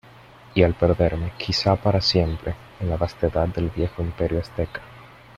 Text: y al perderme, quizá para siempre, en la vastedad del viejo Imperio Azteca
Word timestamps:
y 0.55 0.63
al 0.63 0.73
perderme, 0.73 1.31
quizá 1.37 1.75
para 1.75 2.01
siempre, 2.01 2.55
en 2.79 2.89
la 2.89 2.97
vastedad 2.97 3.47
del 3.49 3.69
viejo 3.69 4.01
Imperio 4.01 4.39
Azteca 4.39 4.81